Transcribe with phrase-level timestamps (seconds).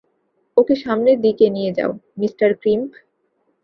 [0.57, 2.91] ওকে সামনে দিকে নিয়ে যাও, মিস্টার ক্রিস্প!